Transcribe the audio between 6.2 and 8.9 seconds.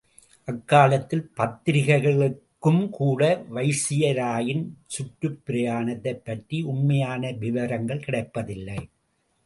பற்றி உண்மையான விவரங்கள் கிடைப்பதில்லை.